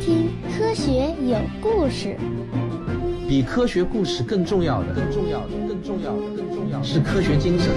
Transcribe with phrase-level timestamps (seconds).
[0.00, 2.16] 听《科学有故事》。
[3.28, 7.74] 比科学故事更重要的，更重要的，更重要的，更重要的是科学精神。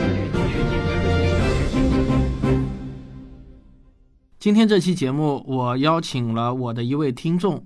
[4.39, 7.66] 今天这期节目，我邀请了我的一位听众，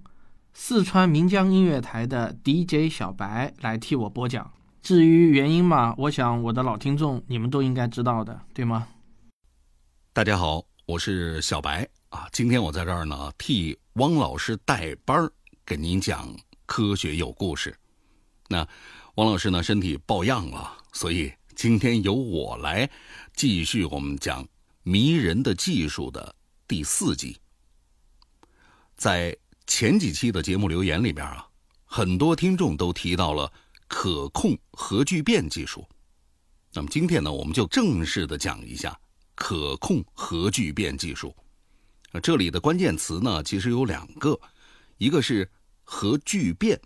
[0.54, 4.52] 四川岷江音乐台的 DJ 小白来替我播讲。
[4.82, 8.88] 至于原因嘛，我想我的老听众你们都应该知道的，对吗？
[10.14, 12.30] 大家好，我是小白啊。
[12.32, 15.30] 今天我在这儿呢，替汪老师带班，
[15.66, 16.34] 给您讲
[16.66, 17.76] 科学有故事。
[18.48, 18.68] 那
[19.16, 22.90] 汪老师呢，身体抱恙了，所以今天由我来
[23.36, 24.48] 继续我们讲
[24.84, 26.36] 迷人的技术的。
[26.66, 27.38] 第四集，
[28.96, 29.36] 在
[29.68, 31.46] 前几期的节目留言里边啊，
[31.84, 33.52] 很多听众都提到了
[33.88, 35.86] 可控核聚变技术。
[36.72, 38.98] 那么今天呢，我们就正式的讲一下
[39.36, 41.36] 可控核聚变技术。
[42.20, 44.40] 这里的关键词呢，其实有两个，
[44.98, 45.50] 一个是
[45.84, 46.80] 核聚变，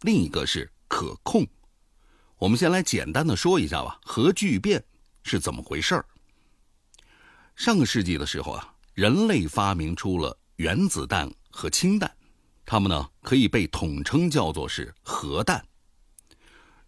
[0.00, 1.46] 另一个是可控。
[2.36, 4.84] 我们先来简单的说一下吧，核聚变
[5.22, 6.04] 是怎么回事儿？
[7.54, 8.68] 上个世纪的时候啊。
[8.94, 12.14] 人类发明出了原子弹和氢弹，
[12.66, 15.64] 它们呢可以被统称叫做是核弹。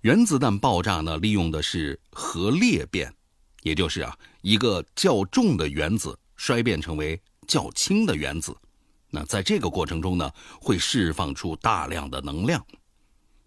[0.03, 3.11] 原子弹爆炸呢利用的是核裂变，
[3.63, 8.57] 也就是啊一个较重的原子衰变成为较轻的原子，
[9.11, 12.65] 那在这个过程中呢会释放出大量的能量。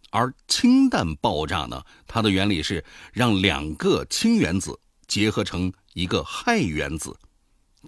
[0.10, 7.16] 而氢弹爆炸呢，它的原理是让两个氢原子结合成一个氦原子。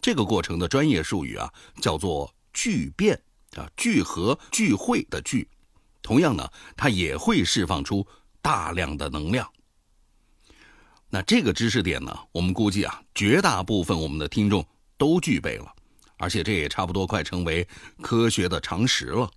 [0.02, 3.20] 这个过程的专业术语啊，叫做聚变
[3.56, 5.48] 啊，聚合聚会的聚。
[6.02, 8.06] 同样呢，它也会释放出
[8.42, 9.50] 大量的能量。
[11.10, 14.66] 那这个知识点呢，我们估计啊，绝大部分我们的听众
[14.98, 15.74] 都具备了，
[16.20, 17.68] 而且这也差不多快成为
[18.04, 19.32] 科学的常识了。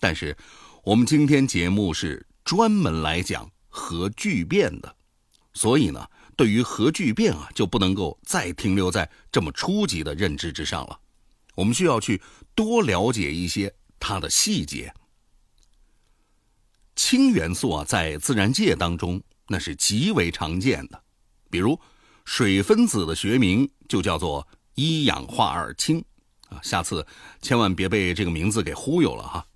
[0.00, 0.36] 但是，
[0.82, 4.96] 我们今天节目是专门来讲核聚变的，
[5.54, 6.08] 所以呢。
[6.36, 10.98] 对于核聚变啊，就不能够再停留在这么初级的认知之上了。
[11.54, 12.22] 我们需要去
[12.54, 14.94] 多了解一些它的细节。
[16.96, 21.02] 氢元素啊，在自然界当中那是极为常见的，
[21.50, 21.78] 比如
[22.24, 26.04] 水分子的学名就叫做一氧化二氢
[26.48, 26.60] 啊。
[26.62, 27.06] 下次
[27.42, 29.46] 千万别被这个名字给忽悠了哈。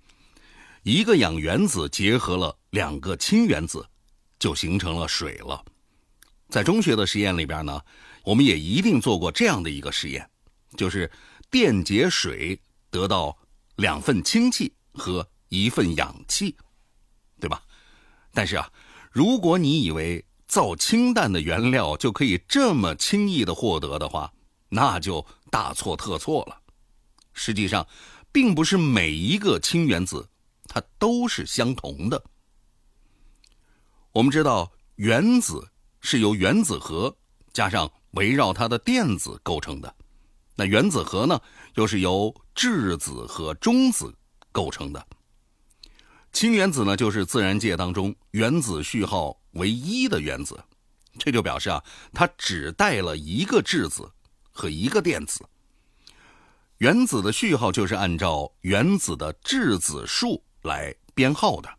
[0.83, 3.87] 一个氧原子结合了两个氢原子，
[4.37, 5.63] 就形成了水了。
[6.47, 7.81] 在中学的实验里边呢，
[8.23, 10.29] 我们也一定做过这样的一个实验，
[10.77, 11.11] 就是
[11.49, 12.61] 电解水
[12.91, 13.35] 得到
[13.77, 16.55] 两份氢气和一份氧气，
[17.39, 17.63] 对吧？
[18.31, 18.71] 但是啊，
[19.11, 24.31] 如果你以为造氢弹的原料就可以这么轻易的获得的话，
[24.69, 26.61] 那就大错特错了。
[27.33, 27.87] 实际上，
[28.31, 30.27] 并不是每一个氢原子
[30.67, 32.23] 它都是相同的。
[34.11, 35.69] 我们知道原子。
[36.07, 37.17] 是由原子核
[37.51, 39.95] 加上围绕它的电子构成的，
[40.53, 41.41] 那原子核呢，
[41.73, 44.15] 又是由质子和中子
[44.51, 45.03] 构成的。
[46.31, 50.63] 氢原子呢，就是自然界当中原子序号为一的原子，
[51.17, 51.83] 这就表示啊，
[52.13, 54.07] 它只带了一个质子
[54.55, 55.45] 和一个电子。
[56.79, 61.69] 原子的序号就是按照原子的质子数来编号的，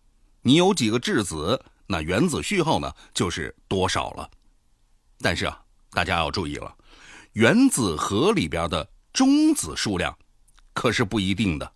[0.43, 1.61] 你有几个质子？
[1.89, 4.31] 那原子序号呢，就是多少了。
[5.21, 5.61] 但是啊，
[5.91, 6.75] 大家要注意了，
[7.33, 10.17] 原子核里边的中子数量
[10.73, 11.73] 可是不一定的。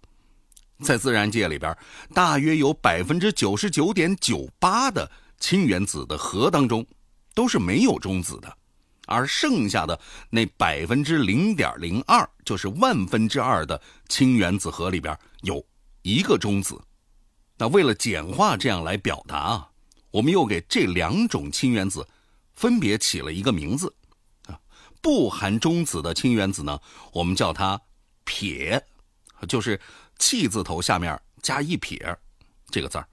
[0.83, 1.77] 在自然界里边，
[2.15, 6.87] 大约有百分之九十九点九八的氢原子的核当中
[7.35, 8.57] 都是没有中子的，
[9.11, 10.01] 而剩下的
[10.31, 13.79] 那百分之零点零二，就是万分之二的
[14.09, 15.63] 氢原子核里边有
[16.01, 16.81] 一个中子。
[17.59, 19.67] 那为了简化这样来表达啊。
[20.13, 22.05] 我们又给这两种氢原子
[22.53, 23.95] 分别起了一个名字，
[24.47, 24.59] 啊，
[25.01, 26.81] 不含中子的氢原子呢，
[27.13, 27.81] 我们叫它
[28.25, 28.85] 撇，
[29.49, 29.81] 就是
[30.19, 32.19] 气字头下面加一撇
[32.73, 33.05] 这个字儿；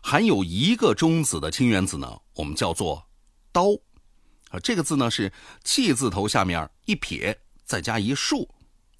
[0.00, 3.08] 含有一个中子的氢原子呢，我们叫做
[3.50, 3.64] 刀，
[4.50, 5.32] 啊，这个字呢是
[5.64, 8.48] 气字头下面一撇再加一竖，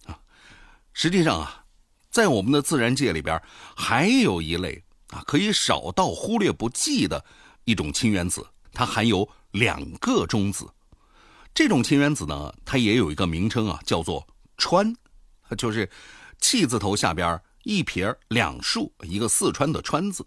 [0.05, 0.19] 啊，
[0.93, 1.65] 实际上啊，
[2.11, 3.41] 在我们的自然界里边
[3.77, 4.83] 还有一类。
[5.11, 7.25] 啊，可以少到忽略不计的
[7.63, 10.69] 一种氢原子，它含有两个中子。
[11.55, 14.27] 这种氢原子呢，它也有一个名称啊，叫做
[14.59, 14.93] 川，
[15.57, 15.89] 就是
[16.41, 20.27] 气字头下边一撇两竖一个四川的川字。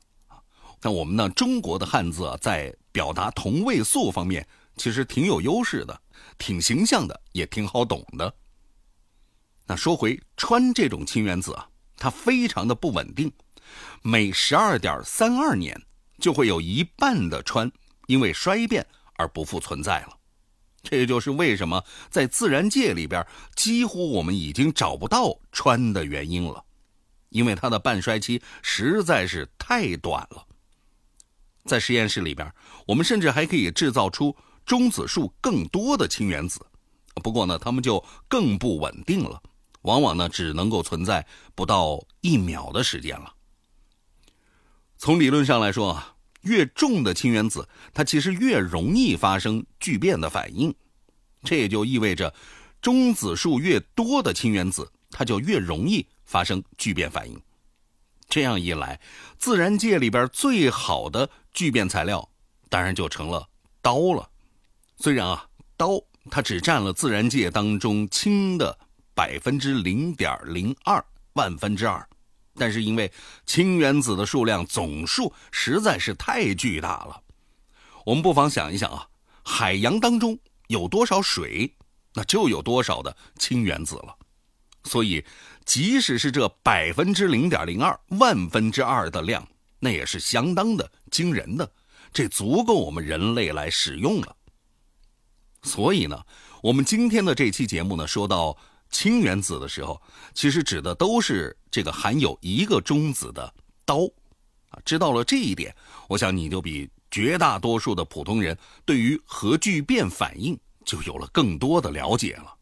[0.81, 4.47] 那我们呢，中国的汉字啊，在表达同位素方面
[4.79, 6.01] 其实挺有优势的，
[6.37, 8.33] 挺形象的，也挺好懂的。
[9.67, 13.29] 那说回川这种氢原子啊，它非常的不稳定，
[14.01, 15.79] 每十二点三二年
[16.17, 17.69] 就会有一半的氚
[18.07, 18.87] 因为衰变
[19.17, 20.17] 而不复存在了。
[20.81, 23.23] 这也就是为什么在自然界里边
[23.53, 26.63] 几乎我们已经找不到氚的原因了，
[27.27, 30.45] 因为它的半衰期实在是太短了。
[31.65, 32.49] 在实验室里边，
[32.87, 34.35] 我们甚至还可以制造出
[34.69, 36.63] 中子数更多的氢原子，
[37.23, 39.41] 不过呢，它们就更不稳定了，
[39.81, 41.25] 往往呢只能够存在
[41.55, 43.33] 不到一秒的时间了。
[44.95, 46.15] 从理论上来说啊。
[46.43, 50.73] 越重的氢原子，它其实越容易发生聚变的反应，
[51.43, 52.33] 这也就意味着，
[52.81, 57.37] 中子数越多的氢原子，它就越容易发生聚变反应。
[58.29, 59.01] 这样一来，
[59.37, 62.29] 自然界里边最好的聚变材料，
[62.69, 63.49] 当然就成了
[63.81, 64.28] 氘了。
[65.01, 65.47] 虽然啊，
[65.77, 68.77] 氘它只占了自然界当中氢的
[69.13, 71.03] 百分之零点零二
[71.33, 72.05] 万分之二。
[72.55, 73.09] 但是因为
[73.45, 77.21] 氢原子的数量总数实在是太巨大了，
[78.05, 79.07] 我们不妨想一想啊，
[79.45, 80.37] 海洋当中
[80.67, 81.73] 有多少水，
[82.13, 84.13] 那就有多少的氢原子了。
[84.83, 85.23] 所以，
[85.63, 89.47] 即使是这百分之零点零二万分之二的量，
[89.79, 91.71] 那也是相当的惊人的，
[92.11, 94.35] 这足够我们人类来使用了。
[95.61, 96.25] 所以呢，
[96.63, 98.57] 我们今天的这期节目呢，说到。
[98.91, 100.01] 氢原子的时候，
[100.33, 103.53] 其实指的都是这个含有一个中子的
[103.85, 104.11] 氘，
[104.69, 105.75] 啊，知道了这一点，
[106.07, 112.55] 我想你就比绝大多数的普通人对于核聚变反应就有了更多的了解了。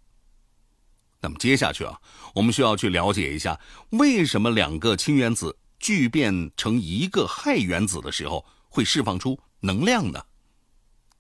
[1.21, 1.97] 那么接下去啊，
[2.35, 3.57] 我们需要去了解一下，
[3.91, 10.21] 为什么两个氢原子聚变成一个氦原子的时候会释放出能量呢？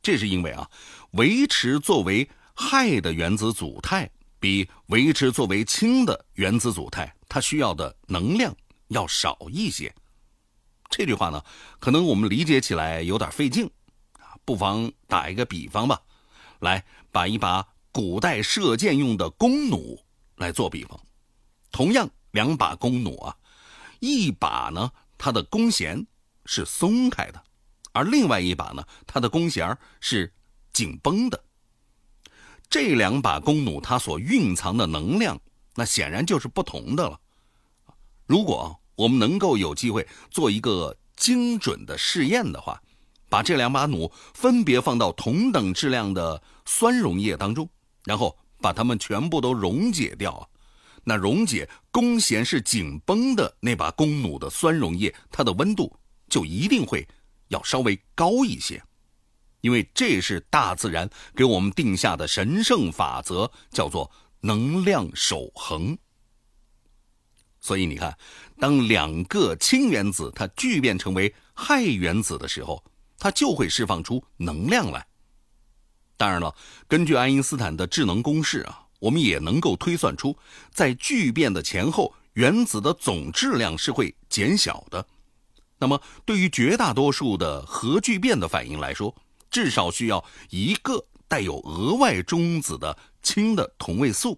[0.03, 0.69] 这是因为啊，
[1.11, 4.09] 维持作为氦的原子组态。
[4.39, 8.55] 比维持作为氢的原子组态，它需要的能量
[8.89, 9.91] 要少一些。
[10.91, 11.43] 这句话呢，
[11.79, 13.65] 可能我们理解起来有点费劲
[14.13, 15.99] 啊，不妨打一个比方吧，
[16.59, 20.05] 来把一把古代射箭用的弓弩
[20.35, 20.99] 来做比方。
[21.71, 23.35] 同样两把弓弩啊，
[23.99, 26.05] 一把呢它的弓弦
[26.45, 27.43] 是松开的，
[27.91, 30.31] 而另外一把呢它的弓弦是
[30.77, 31.43] 紧绷的。
[32.69, 35.39] 这两把弓弩，它所蕴藏的能量，
[35.73, 37.19] 那显然就是不同的了。
[38.27, 42.79] 如果我们能够有机会做一个精准的试验的话，
[43.27, 47.67] 把这两把弩分别放到同等质量的酸溶液当中，
[48.03, 50.47] 然后把它们全部都溶解掉，
[51.03, 55.91] 那溶解弓弦是紧绷的那把弓弩的酸溶液，它的温度
[56.29, 57.07] 就一定会
[57.47, 58.79] 要稍微高一些。
[59.67, 64.09] 因为这是大自然给我们定下的神圣法则，叫做
[64.39, 65.97] 能量守恒。
[67.59, 68.17] 所以你看，
[68.61, 72.81] 当两个氢原子它聚变成为氦原子的时候，
[73.19, 75.05] 它就会释放出能量来。
[76.15, 76.55] 当然了，
[76.87, 80.37] 根据爱因斯坦的智能公式啊，我们也能够推算出，
[80.71, 85.05] 在聚变的前后，原子的总质量是会减小的。
[85.77, 89.13] 那么，对于绝大多数的核聚变的反应来说，
[89.49, 94.37] 至少需要一个带有额外中子的氢的同位素。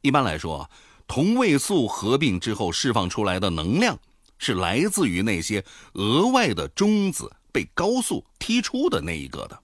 [0.00, 0.70] 一般来说，
[1.06, 3.98] 同位素合并之后释放出来的能量
[4.38, 9.60] 是来自于那些额外的中子被高速踢出的那一个的。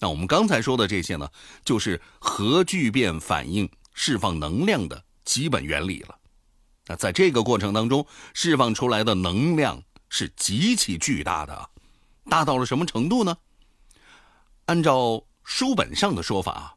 [0.00, 1.28] 那我们刚才说的这些呢，
[1.64, 6.16] 就是核聚变反应释放能量的基本原理了。
[6.86, 11.70] 那在这个过程当中，释放出来的能量是极其巨大的。
[12.28, 13.36] 大到了什么程度呢？
[14.66, 16.76] 按照书本上的说法，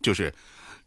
[0.00, 0.34] 就是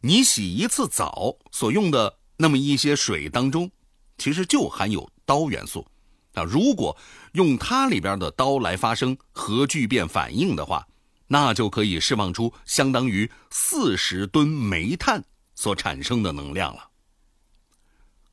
[0.02, 3.70] 你洗一次澡所用的那么一些水当中，
[4.18, 5.86] 其实就含有氘元素。
[6.34, 6.98] 啊，如果
[7.34, 10.88] 用它里边的氘来发生核聚变反应的话，
[11.28, 15.24] 那就可以释放出相当于四十吨煤炭
[15.54, 16.90] 所产生的能量了。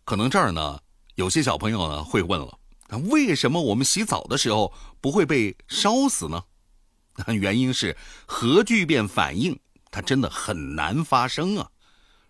[0.04, 0.80] 可能这儿呢，
[1.16, 2.58] 有些小朋友呢会问了。
[2.88, 6.44] 那为什么我们洗澡的时候不会被烧死呢？
[7.34, 9.58] 原因是核聚变反应
[9.90, 11.70] 它真的很难发生啊，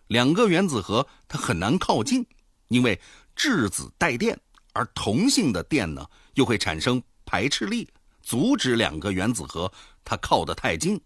[0.07, 2.25] 两个原子核它很难靠近，
[2.69, 2.99] 因为
[3.35, 4.39] 质子带电，
[4.73, 7.89] 而同性的电呢又会产生排斥力，
[8.21, 9.71] 阻止两个原子核
[10.05, 11.01] 它靠得太近。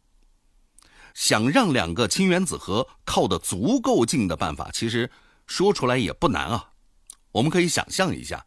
[1.14, 5.12] 想让两个氢原子核靠得足够近的办法，其实
[5.46, 6.72] 说出来也不难啊，
[7.32, 8.46] 我们可以想象一下。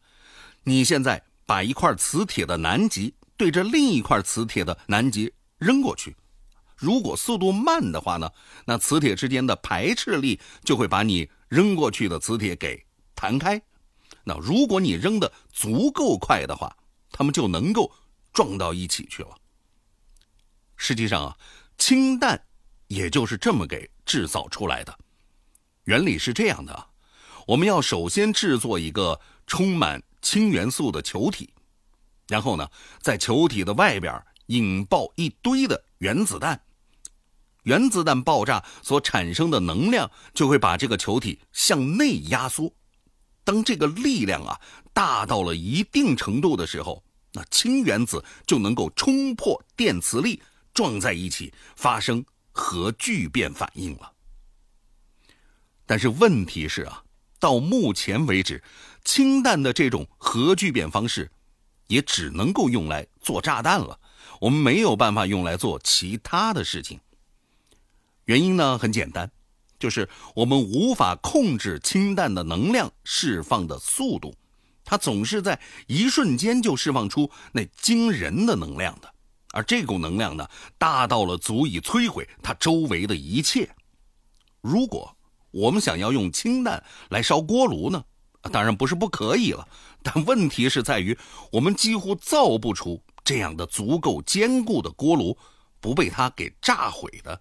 [0.65, 6.17] 你现在把一块磁铁的南极对着另一块磁铁的南极扔过去，
[6.77, 8.31] 如果速度慢的话呢，
[8.65, 13.61] 那磁铁之间的排斥力就会把你扔过去的磁铁给弹开。
[14.25, 16.75] 那如果你扔的足够快的话，
[17.11, 17.93] 它们就能够
[18.33, 19.37] 撞到一起去了。
[20.77, 21.37] 实际上啊，
[21.77, 22.43] 氢弹
[22.89, 24.99] 也就是这么给制造出来的。
[25.85, 26.89] 原理是这样的：
[27.49, 31.51] 我们要首先制作一个充满氢元素的球体，
[32.27, 32.69] 然后呢，
[33.01, 36.61] 在球体的外边引爆一堆的原子弹。
[37.63, 42.73] 原子弹爆炸所产生的能量就会把这个球体向内压缩。
[43.45, 44.61] 当这个力量啊
[44.93, 50.43] 大到了一定程度的时候，那氢原子就能够冲破电磁力。
[50.75, 54.13] 撞在一起发生核聚变反应了。
[55.87, 57.05] 但是问题是啊，
[57.39, 58.61] 到目前为止，
[59.05, 61.31] 氢弹的这种核聚变方式，
[61.87, 63.99] 也只能够用来做炸弹了。
[64.41, 66.99] 我们没有办法用来做其他的事情。
[68.25, 69.31] 原因呢很简单，
[69.79, 74.35] 就是我们无法控制氢弹的能量释放的速度，
[74.85, 79.15] 它总是在一瞬间就释放出那惊人的能量的。
[79.53, 83.69] 而这股能量呢，大到了足以摧毁它周围的一切。
[84.61, 85.17] 如果
[85.51, 88.03] 我们想要用氢弹来烧锅炉呢，
[88.53, 89.67] 当然不是不可以了。
[90.03, 91.17] 但问题是在于，
[91.51, 95.37] 我们几乎造不出这样的足够坚固的锅炉，
[95.81, 97.41] 不被它给炸毁的。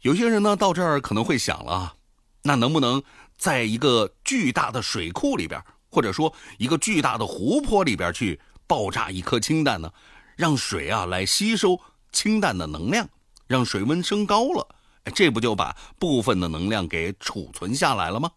[0.00, 1.94] 有些人呢，到这儿可能会想了，
[2.42, 3.02] 那能不能
[3.36, 8.40] 在一个巨大的水库里边，或者说一个巨大的湖泊里边去？
[8.66, 9.92] 爆炸一颗氢弹呢，
[10.36, 11.78] 让水啊来吸收
[12.12, 13.06] 氢弹的能量，
[13.46, 14.66] 让水温升高了，
[15.14, 18.30] 这不就把部分的能量给储存下来了吗？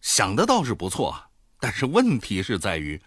[0.00, 3.00] 想的倒是不错，但是问题是在于，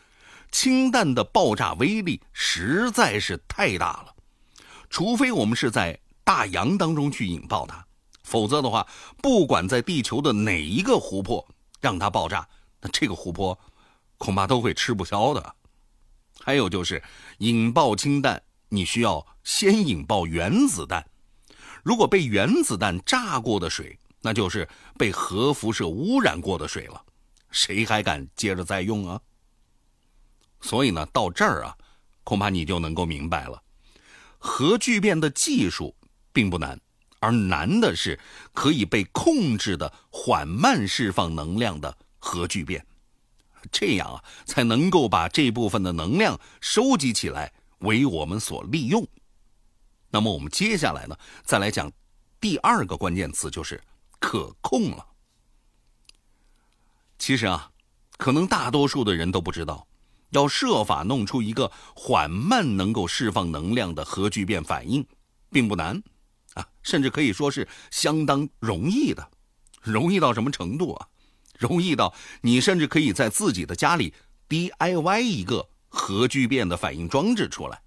[0.51, 4.15] 氢弹的爆炸威力实在是太大了，
[4.89, 7.85] 除非我们是在大洋当中去引爆它，
[8.23, 8.85] 否则的话，
[9.21, 11.47] 不管在地球的哪一个湖泊
[11.79, 12.47] 让它爆炸，
[12.81, 13.57] 那这个湖泊
[14.17, 15.55] 恐怕都会吃不消的。
[16.43, 17.01] 还有就是
[17.37, 21.05] 引爆氢弹，你需要先引爆原子弹。
[21.83, 24.67] 如果被原子弹炸过的水，那就是
[25.01, 27.03] 被核辐射污染过的水了，
[27.49, 29.19] 谁还敢接着再用啊？
[30.61, 31.75] 所以呢，到这儿啊，
[32.23, 33.59] 恐怕你就能够明白了，
[34.37, 35.95] 核聚变的技术
[36.31, 36.79] 并不难，
[37.19, 38.19] 而难的是
[38.53, 42.85] 可以被控制的缓慢释放能量的核聚变。
[43.71, 49.07] 这样啊，才能够把这部分的能量收集起来，为我们所利用。
[50.11, 51.91] 那么我们接下来呢，再来讲
[52.39, 53.81] 第二个关键词，就是
[54.21, 55.05] 可控了。
[57.19, 57.71] 其实啊，
[58.17, 59.85] 可能大多数的人都不知道，
[60.29, 65.05] 要设法弄出一个缓慢能够释放能量的核聚变反应，
[65.51, 66.01] 并不难
[66.53, 69.29] 啊，甚至可以说是相当容易的。
[69.81, 71.07] 容易到什么程度啊？
[71.57, 74.13] 容易到你甚至可以在自己的家里
[74.47, 77.81] DIY 一个核聚变的反应装置出来。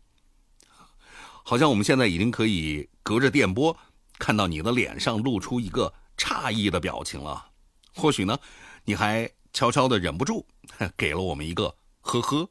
[1.43, 3.77] 好像我们现在已经可以隔着电波
[4.19, 7.51] 看到你的脸上露出一个诧异的表情了。
[7.95, 8.39] 或许呢，
[8.85, 10.47] 你还悄悄的忍不住
[10.97, 12.49] 给了我们一个呵呵，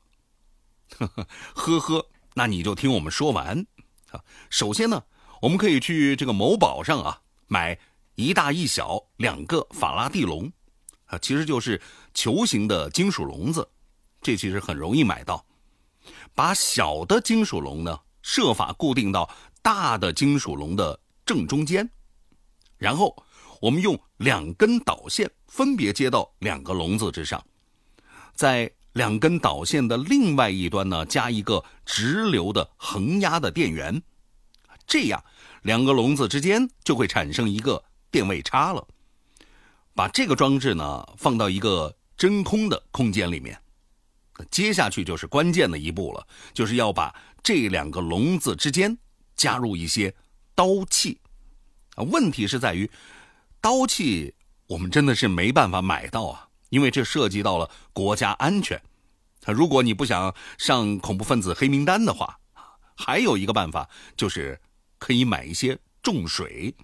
[0.97, 2.09] 呵 呵呵呵。
[2.35, 3.65] 那你就听我们说完
[4.11, 4.23] 啊。
[4.49, 5.03] 首先呢，
[5.41, 7.77] 我们可以去这个某宝上啊买
[8.15, 10.51] 一大一小两个法拉第笼
[11.05, 11.17] 啊。
[11.19, 11.81] 其实就是
[12.13, 13.69] 球形的金属笼子，
[14.21, 15.45] 这其实很容易买到。
[16.33, 19.29] 把小的金属笼呢，设法固定到
[19.61, 21.89] 大的金属笼的正中间，
[22.77, 23.15] 然后
[23.63, 27.41] 我们用两根导线分别接到两个笼子之上，
[28.35, 34.03] 在两根导线的另外一端呢，加一个直流的恒压的电源，
[34.85, 35.23] 这样
[35.61, 38.85] 两个笼子之间就会产生一个电位差了。
[39.93, 43.57] 把这个装置呢放到一个真空的空间里面，
[44.51, 48.97] 接下去就是关键的一步了，就是要把这两个笼子之间
[49.37, 50.13] 加入一些
[50.53, 51.17] 刀器。
[51.95, 52.89] 啊，问题是在于
[53.63, 54.35] 刀器
[54.67, 58.83] 我们真的是没办法买到啊，因为这涉及到了国家安全。
[59.47, 62.37] 如果你不想上恐怖分子黑名单的话，
[62.97, 64.59] 还有一个办法就是
[64.99, 66.75] 可以买一些重水。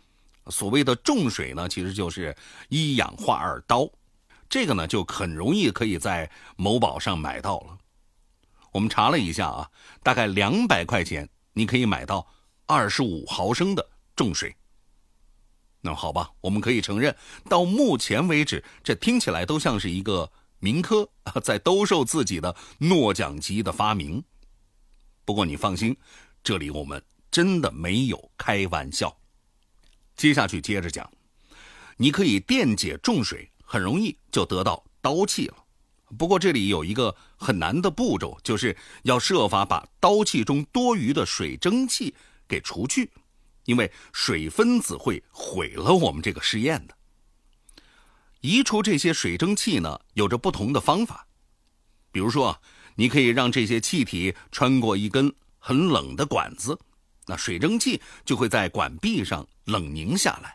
[0.48, 2.34] 所谓的重水呢，其实就是
[2.70, 3.86] 一氧化二刀，
[4.48, 7.78] 这个呢就很容易可以在某宝上买到了。
[8.72, 9.70] 我们查了一下啊，
[10.02, 12.26] 大概两百块钱，你可以买到
[12.68, 14.56] 二十五毫升的重水。
[15.82, 17.16] 那好吧，我们可以承认，
[17.48, 21.10] 到目前为止，这听起来都像是一个民科
[21.42, 24.22] 在兜售自己的诺奖级的发明。
[25.24, 25.96] 不过你放心，
[26.44, 29.16] 这里我们真的没有开玩笑。
[30.18, 31.10] 接下去接着讲，
[31.96, 35.56] 你可以电解重水很容易就得到刀气了。
[36.18, 42.14] 不过这里有一个很难的步骤，就是要设法把刀气中多余的水蒸气
[42.48, 43.10] 给除去，
[43.70, 46.98] 因为水分子会毁了我们这个试验的。
[48.42, 51.28] 移除这些水蒸气呢，有着不同的方法。
[52.12, 52.60] 比如说，
[52.96, 56.80] 你可以让这些气体穿过一根很冷的管子，
[57.28, 60.50] 那水蒸气就会在管壁上冷凝下来；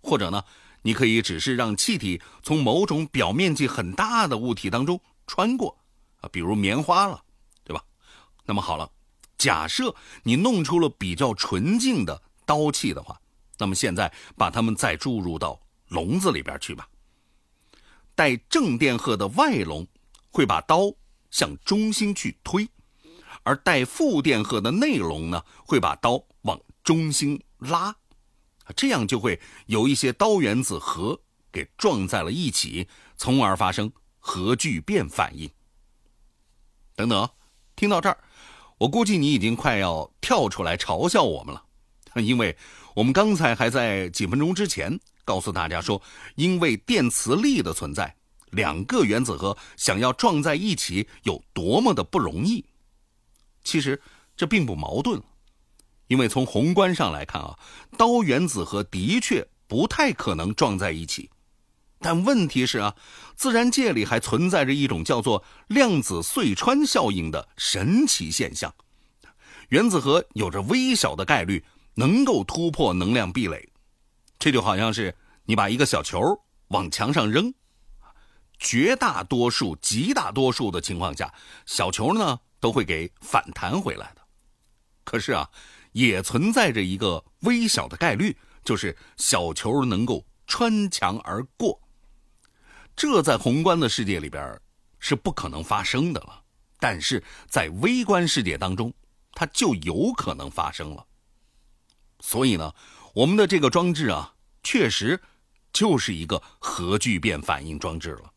[0.00, 0.42] 或者呢，
[0.82, 5.78] 你可以只是让气体从某种表面积很大的物体当中穿过，
[6.22, 7.22] 啊，比如棉花了，
[7.62, 7.84] 对吧？
[8.44, 8.90] 那么好了，
[9.38, 13.20] 假设你弄出了比较纯净的刀气的话，
[13.58, 16.88] 那么现在把它们再注入到笼子里边去吧。
[18.14, 19.86] 带正电荷的外笼
[20.30, 20.92] 会把刀
[21.30, 22.66] 向中心去推，
[23.42, 27.94] 而带负电荷的内笼呢，会把刀往中心拉，
[28.74, 31.20] 这样就会有一些刀原子核
[31.52, 35.50] 给撞在了一起，从而发生核聚变反应。
[36.94, 37.28] 等等，
[37.74, 38.18] 听到这儿，
[38.78, 41.64] 我估计你已经快要跳出来嘲笑我们了，
[42.22, 42.56] 因为
[42.94, 44.98] 我们刚才还在几分钟之前。
[45.24, 46.00] 告诉大家说，
[46.36, 48.14] 因为电磁力的存在，
[48.52, 52.64] 两个原子核想要撞在一起有多么的不容易。
[53.64, 54.00] 其实
[54.36, 55.20] 这并不矛盾，
[56.06, 57.58] 因为从宏观上来看啊，
[57.98, 61.28] 氘原子核的确不太可能撞在一起。
[61.98, 62.94] 但问题是啊，
[63.34, 68.74] 自然界里还存在着一种叫做量子隧穿效应的神奇现象，
[69.70, 73.70] 原子核有着微小的概率能够突破能量壁垒。
[74.38, 76.20] 这就好像是你把一个小球
[76.68, 77.54] 往墙上扔，
[78.58, 81.32] 绝大多数、极大多数的情况下，
[81.64, 84.20] 小球呢都会给反弹回来的。
[85.02, 85.48] 可是啊，
[85.92, 91.80] 也存在着一个微小的概率，就是小球能够穿墙而过。
[92.96, 94.60] 这在宏观的世界里边
[94.98, 96.42] 是不可能发生的了，
[96.80, 98.92] 但是在微观世界当中，
[99.32, 101.06] 它就有可能发生了。
[102.20, 102.72] 所以呢。
[103.16, 105.18] 我们的这个装置啊，确实
[105.72, 108.30] 就是一个核聚变反应装置了。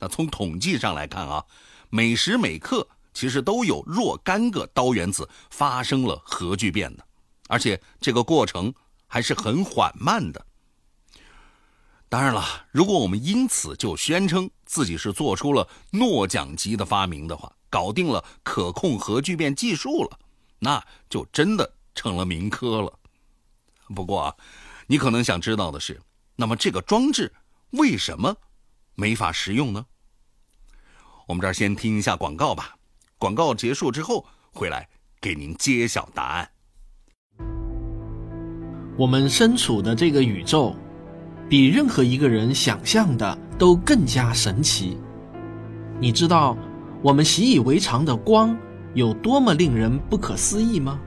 [0.00, 1.44] 那从统计上来看啊，
[1.90, 7.06] 每时每刻其实都有若干个氘原子发生了核聚变的，
[7.46, 8.74] 而且这个过程
[9.06, 10.44] 还是很缓慢的。
[12.14, 20.20] 当然了，如果我们因此就宣称自己是做出了诺奖级的发明的话，搞定了可控核聚变技术了，
[20.60, 23.00] 那就真的成了民科了。
[23.96, 24.36] 不过啊，
[24.86, 26.00] 你可能想知道的是，
[26.36, 27.32] 那么这个装置
[27.70, 28.36] 为什么
[28.94, 29.84] 没法实用呢？
[31.26, 32.76] 我们这儿先听一下广告吧。
[33.18, 34.88] 广告结束之后回来
[35.20, 36.48] 给您揭晓答案。
[38.96, 40.76] 我们身处的这个宇宙，
[41.48, 44.96] 比任何一个人想象的都更加神奇。
[46.00, 46.56] 你知道
[47.02, 48.56] 我们习以为常的光
[48.94, 51.00] 有多么令人不可思议吗？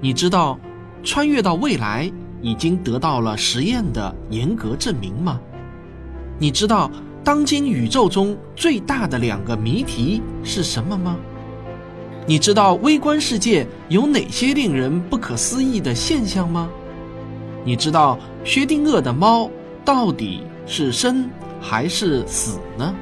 [0.00, 0.58] 你知道？
[1.04, 5.40] 穿越到未来已经得到了实验的严格证明吗？
[6.40, 6.90] 你知道
[7.22, 11.16] 当今宇宙中最大的两个谜题是什么吗？
[12.26, 16.68] 你知道微观世界有哪些令人不可思议的现象吗？
[17.64, 19.50] 你知道薛定谔的猫
[19.84, 21.28] 到底是生
[21.60, 22.94] 还是死呢？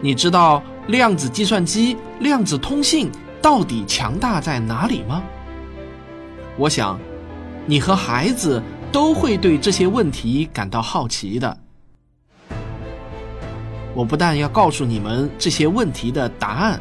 [0.00, 5.22] 你知道量子计算机、量子通信到底强大在哪里吗？
[6.56, 6.98] 我想，
[7.66, 11.56] 你和孩子都会对这些问题感到好奇的。
[13.94, 16.80] 我不但要告诉你们这些问题的答案，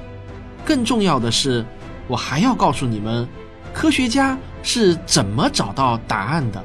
[0.66, 1.66] 更重要的是，
[2.08, 3.28] 我还要告诉你们，
[3.74, 6.64] 科学家是怎么找到答案的。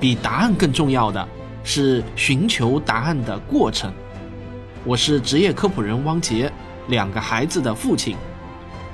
[0.00, 1.26] 比答案更重要的
[1.62, 3.92] 是寻求答案的过程。
[4.84, 6.52] 我是职业科普人汪杰，
[6.88, 8.16] 两个孩子的父亲，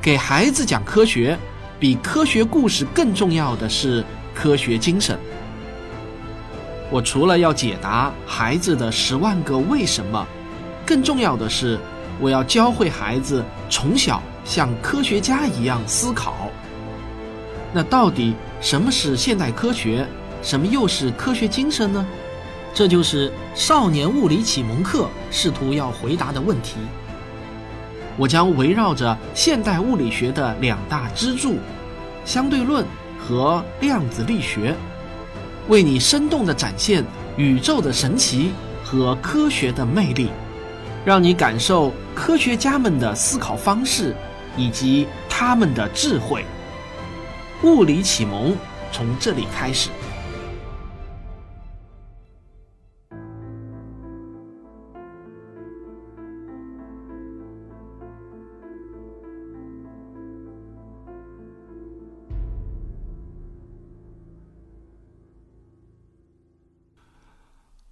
[0.00, 1.36] 给孩子讲科学。
[1.80, 5.18] 比科学故事更重要的是科学精神。
[6.90, 10.26] 我除了要解答孩子的十万个为什么，
[10.84, 11.78] 更重要的是，
[12.20, 16.50] 我要教会孩子从小像科学家一样思考。
[17.72, 20.06] 那到底什么是现代科学？
[20.42, 22.06] 什么又是科学精神呢？
[22.72, 26.76] 这就是少年物理启蒙课试图要回答的问题。
[28.16, 31.58] 我将围绕着现代物理学的两大支柱——
[32.24, 32.84] 相对论
[33.18, 34.74] 和量子力学，
[35.68, 37.04] 为你生动地展现
[37.36, 38.52] 宇宙的神奇
[38.84, 40.30] 和科学的魅力，
[41.04, 44.14] 让你感受科学家们的思考方式
[44.56, 46.44] 以及他们的智慧。
[47.62, 48.56] 物理启蒙
[48.90, 49.90] 从这里开始。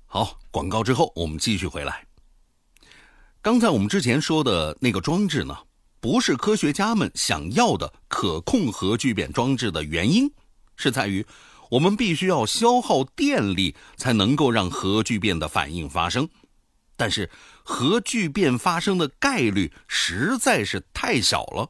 [0.07, 2.07] 好广告之后我们继续回来。
[3.42, 5.54] 刚才我们之前说的那个装置呢
[6.00, 10.30] 不是科学家们想要的可控核聚变装置的原因，
[10.76, 11.26] 是在于
[11.70, 16.28] 我们必须要消耗电力才能够让核聚变的反应发生。
[16.96, 17.30] 但是
[17.62, 21.68] 核聚变发生的概率实在是太小了，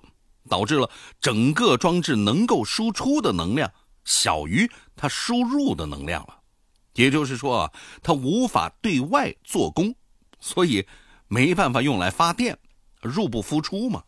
[0.49, 3.71] 导致了整个装置能够输出的能量
[4.05, 6.39] 小于它输入的能量了，
[6.95, 9.95] 也就是说啊，它无法对外做功，
[10.41, 10.87] 所以
[11.29, 12.59] 没办法用来发电，
[13.03, 14.03] 入不敷出嘛。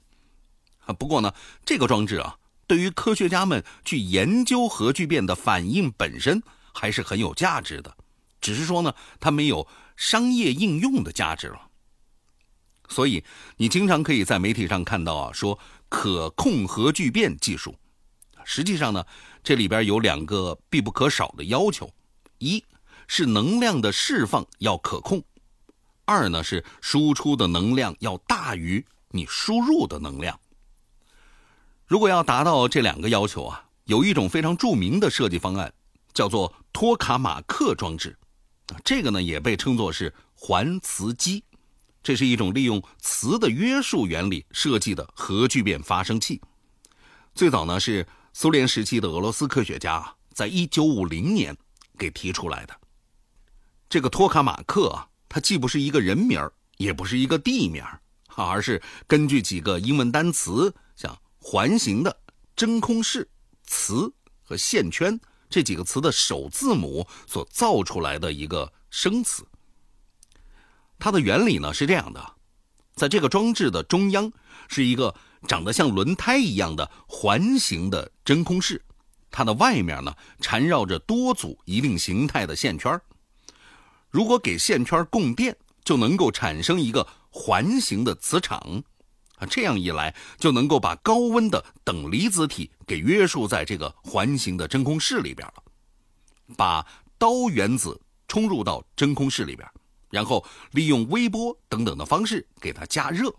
[0.92, 1.32] 不过呢，
[1.64, 7.96] 这个装置啊，对于科学家们去研究核聚变的反应本身还是很有价值的，
[8.40, 9.66] 只是说呢，它没有。
[9.96, 11.60] 商业应用的价值了，
[12.88, 13.22] 所以
[13.58, 15.58] 你经常可以在媒体上看到啊，说
[15.90, 17.76] 可控核聚变技术。
[18.42, 19.04] 实际上呢，
[19.44, 21.92] 这里边有两个必不可少的要求：
[22.38, 22.64] 一
[23.06, 25.20] 是能量的释放要可控；
[26.06, 30.40] 二呢是输出的能量要大于你输入的能量。
[31.90, 35.74] 如果要达到这两个要求啊，有一种非常著名的设计方案，
[36.14, 38.16] 叫做托卡马克装置。
[38.84, 41.42] 这个呢也被称作是环磁机，
[42.00, 46.40] 这是一种利用磁的约束原理设计的核聚变发生器。
[47.34, 51.56] 最早呢是苏联时期的俄罗斯科学家在一九五零年
[51.98, 52.76] 给提出来的。
[53.88, 56.40] 这个托卡马克啊，它既不是一个人名
[56.76, 57.82] 也不是一个地名
[58.36, 60.72] 而是根据几个英文单词，
[61.40, 62.20] 环形的、
[62.54, 63.28] 真空室、
[63.64, 65.18] 磁和线圈。
[65.48, 69.44] 这几个词的首字母所造出来的一个生词。
[70.96, 72.34] 它的原理呢是这样的，
[72.94, 74.30] 在这个装置的中央
[74.68, 75.12] 是一个
[75.48, 78.80] 长得像轮胎一样的环形的真空室，
[79.28, 83.00] 它的外面呢缠绕着多组一定形态的线圈。
[84.08, 88.84] 如果给线圈供电，就能够产生一个环形的磁场。
[89.40, 95.54] 啊，这样一来就能够把高温的等离子体给约束在这个环形的真空室里边了。
[96.56, 96.86] 把
[97.18, 99.68] 氘原子冲入到真空室里边，
[100.10, 103.34] 然后利用微波等等的方式给它加热。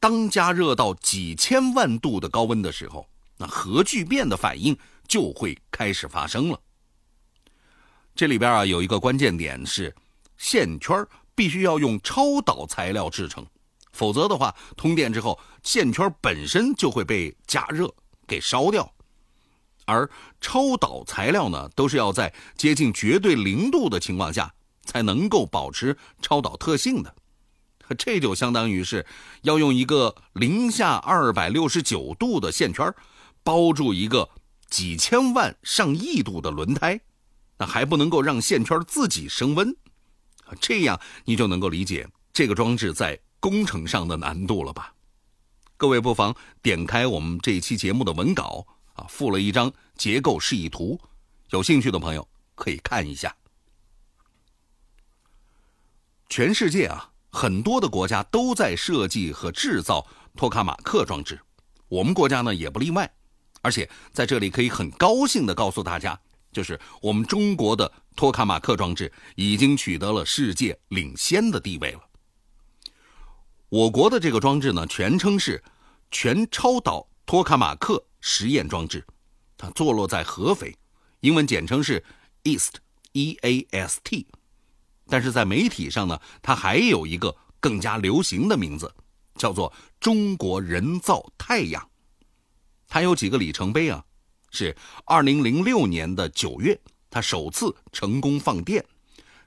[0.00, 4.76] 当加热到几千万度的高温的时候，那核聚变的反应
[5.08, 6.60] 就会开始发生了。
[8.14, 9.94] 这里边啊有一个关键点是，
[10.36, 13.44] 线圈必须要用超导材料制成。
[13.94, 17.88] 否则的话，通电之后，线圈本身就会被加热
[18.26, 18.92] 给烧掉，
[19.86, 24.52] 而超导材料呢，都是要在接近绝对零度的情况下
[24.84, 27.14] 才能够保持超导特性的。
[27.96, 29.06] 这就相当于是
[29.42, 32.92] 要用一个零下二百六十九度的线圈
[33.42, 34.28] 包住一个
[34.68, 36.98] 几千万上亿度的轮胎，
[37.58, 39.76] 那还不能够让线圈自己升温，
[40.60, 43.20] 这样你就能够理解这个装置在。
[43.44, 44.94] 工程上的难度了吧？
[45.76, 50.98] 各位不妨点开我们这一期节目的文稿啊，附了一张结构示意图，
[51.50, 53.36] 有兴趣的朋友可以看一下。
[56.30, 61.38] 全世界啊，很多的国家都在设计和制造托卡马克装置，
[61.88, 63.12] 我们国家呢也不例外。
[63.60, 66.18] 而且在这里可以很高兴的告诉大家，
[66.50, 72.00] 就是我们中国的托卡马克装置已经取得了世界领先的地位了。
[73.74, 75.60] 我国的这个装置呢，全称是
[76.12, 79.04] 全超导托卡马克实验装置，
[79.56, 80.76] 它坐落在合肥，
[81.18, 82.04] 英文简称是
[82.44, 84.28] EAST，E A S T。
[85.08, 88.94] 但是在媒体上呢，它还有一个更加流行的名字，
[89.34, 91.90] 叫做中国人造太阳。
[92.86, 94.04] 它有几个里程碑啊？
[94.52, 98.84] 是2006年的9月，它首次成功放电；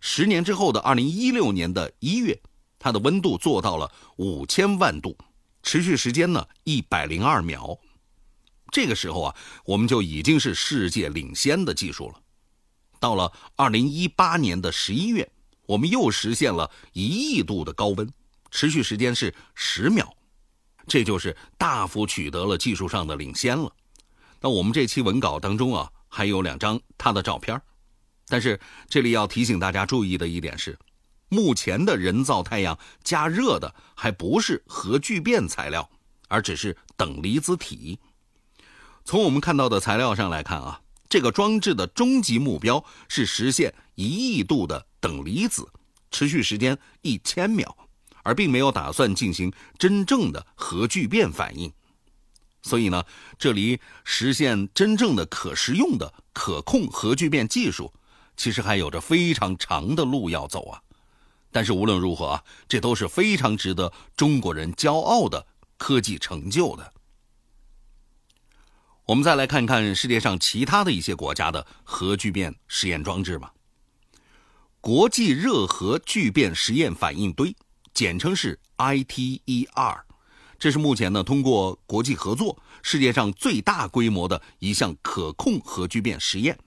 [0.02, 2.38] 十年之后的2016年的一月。
[2.80, 5.18] 它的温度做到了五千万度，
[5.63, 7.78] 持续时间呢一百零二秒。
[8.72, 9.36] 这个时候啊，
[9.66, 12.22] 我们就已经是世界领先的技术了。
[13.00, 15.32] 到了二零一八年的十一月，
[15.66, 18.12] 我们又实现了一亿度的高温，
[18.52, 20.13] 持续时间是十秒，
[20.86, 23.72] 这就是大幅取得了技术上的领先了。
[24.42, 27.62] 那我们这期文稿当中啊，还有两张它的照片，
[28.28, 28.60] 但是
[28.90, 30.78] 这里要提醒大家注意的一点是。
[31.30, 35.90] 目前的人造太阳加热的还不是核聚变材料，
[36.28, 38.00] 而只是等离子体。
[39.04, 45.68] 从我们看到的材料上来看啊，这个装置的终极目标是实现一亿度的等离子，
[46.12, 47.76] 持续时间一千秒，
[48.24, 51.72] 而并没有打算进行真正的核聚变反应。
[52.63, 53.02] 所以呢，
[53.38, 57.94] 这里实现真正的可食用的可控核聚变技术，
[58.36, 60.82] 其实还有着非常长的路要走啊。
[61.58, 65.48] 但是无论如何啊，这都是非常值得中国人骄傲的
[65.80, 66.93] 科技成就的。
[69.08, 73.56] 我们再来看看世界上其他的一些国家的核聚变实验装置吧。
[74.80, 77.56] 国际热核聚变实验反应堆，
[77.91, 80.02] 简称是 ITER，
[80.60, 86.60] 这是目前呢通过国际合作世界上最大规模的一项可控核聚变实验。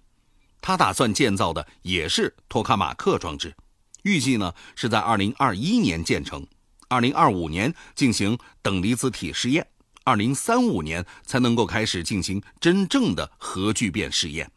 [0.61, 3.55] 他打算建造的也是托卡马克装置，
[4.02, 6.46] 预计呢是在2021年建成
[6.88, 9.66] ，2025年进行等离子体试验。
[10.02, 14.50] 二零三五年才能够开始进行真正的核聚变试验。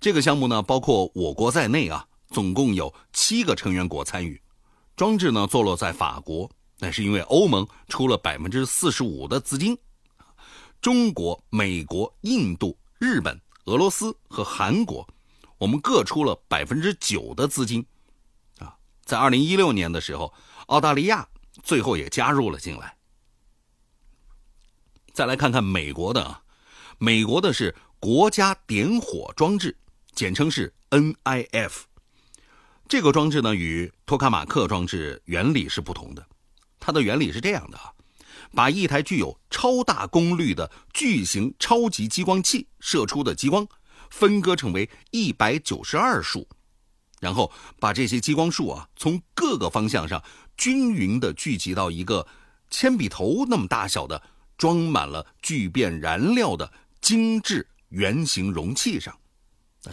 [0.00, 4.40] 这个项目呢，包括我国在内啊，总共有七个成员国参与。
[4.96, 9.76] 装置呢，坐落在法国，那是因为欧盟出了百分之四十五的资金，
[10.80, 15.06] 中国、美国、印度、日本、俄罗斯和韩国，
[15.58, 17.84] 我们各出了百分之九的资金。
[19.10, 20.32] 在二零一六年的时候，
[20.66, 21.26] 澳大利亚
[21.64, 22.96] 最后也加入了进来。
[25.12, 26.42] 再来看看美国的啊，
[26.98, 29.76] 美国的是国家点火装置，
[30.14, 31.72] 简称是 NIF。
[32.86, 36.24] 这个装置呢与托卡马克装置原理是不同的，
[36.78, 37.92] 它的原理是这样的啊，
[38.54, 43.66] 把一台具有超大功率的巨型超级激光器射出的激光
[44.08, 46.46] 分割成为一百九十二束，
[47.20, 50.20] 然后把这些激光束啊从各个方向上
[50.56, 52.26] 均匀的聚集到一个
[52.70, 54.20] 铅笔头那么大小的。
[54.60, 59.18] 装满了聚变燃料的精致圆形容器上，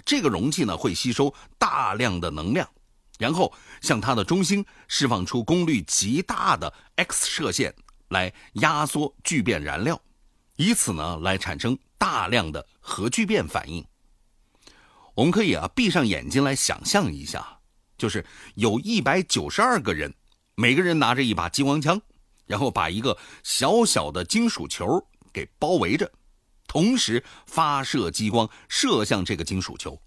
[0.03, 2.69] 这个容器呢会吸收大量的能量，
[3.17, 7.73] 然后向它的中心释放出功率极大的 X 射线
[8.09, 10.01] 来压缩聚变燃料，
[10.57, 13.87] 以此呢来产生大量的核聚变反应。
[15.17, 17.59] 我们可以啊闭上眼睛来想象一下，
[17.97, 18.25] 就是
[18.55, 20.13] 有一百九十二个人，
[20.55, 22.01] 每个人拿着一把激光枪。
[22.45, 26.09] 然后把一个小小的金属球给包围着，
[26.65, 30.01] 同时发射激光射向这个金属球。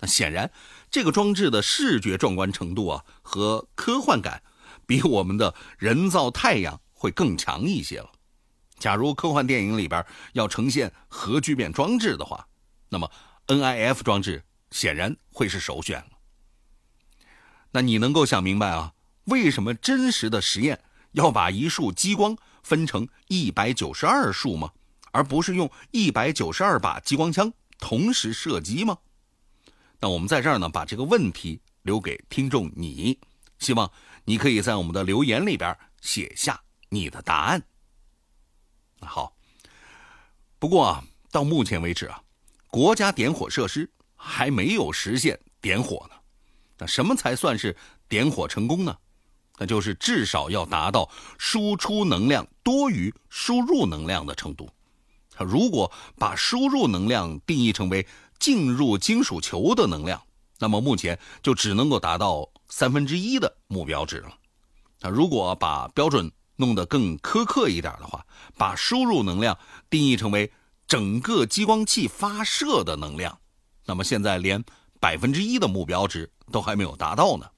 [0.00, 0.50] 那显然，
[0.90, 4.42] 这个装置的视觉壮观程度啊和科幻感，
[4.88, 8.10] 比我们的人造太阳会更强一些了。
[8.80, 12.44] 假如科幻电影里边要呈现核聚变装置的话，
[12.88, 13.08] 那么
[13.48, 16.10] NIF 装置显然会是首选了。
[17.72, 20.82] 那你能够想明白啊，为什么真实的实验？
[21.12, 24.72] 要把一束激光分成一百九十二束吗？
[25.10, 28.98] 而不是用一百九十二把激光枪同时射击吗？
[30.00, 33.18] 那我们在这儿呢，把这个问题留给听众你，
[33.58, 33.90] 希望
[34.24, 37.62] 你可以在我们的留言里边写下你的答案。
[39.00, 39.34] 好，
[40.58, 42.22] 不过啊，到目前为止啊，
[42.68, 46.16] 国家点火设施还没有实现点火呢。
[46.78, 47.76] 那什么才算是
[48.08, 48.96] 点火成功呢？
[49.58, 54.70] 那就是至少要达到输出能量多于输入能量的程度。
[55.36, 58.06] 如果把输入能量定义成为
[58.38, 60.22] 进入金属球的能量，
[60.58, 64.32] 那么目前就只能够达到三分之一的目标值了。
[65.00, 68.24] 那如果把标准弄得更苛刻一点的话，
[68.56, 69.58] 把输入能量
[69.90, 70.52] 定义成为
[70.88, 73.38] 整个激光器发射的能量，
[73.84, 74.64] 那么现在连
[74.98, 77.48] 百分之一的目标值都还没有达到呢。